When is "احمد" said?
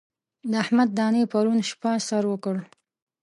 0.63-0.89